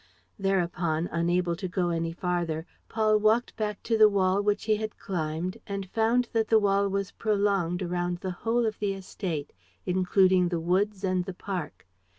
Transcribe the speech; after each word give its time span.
Thereupon, 0.39 1.07
unable 1.11 1.55
to 1.55 1.67
go 1.67 1.89
any 1.89 2.11
farther, 2.11 2.65
Paul 2.89 3.19
walked 3.19 3.55
back 3.55 3.83
to 3.83 3.99
the 3.99 4.09
wall 4.09 4.41
which 4.41 4.63
he 4.65 4.77
had 4.77 4.97
climbed 4.97 5.59
and 5.67 5.87
found 5.91 6.27
that 6.33 6.47
the 6.47 6.57
wall 6.57 6.89
was 6.89 7.11
prolonged 7.11 7.83
around 7.83 8.17
the 8.17 8.31
whole 8.31 8.65
of 8.65 8.79
the 8.79 8.93
estate, 8.93 9.53
including 9.85 10.47
the 10.49 10.59
woods 10.59 11.03
and 11.03 11.25
the 11.25 11.35
park. 11.35 11.85